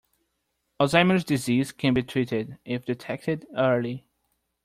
[0.79, 4.03] Alzheimer’s disease can be treated if detected early.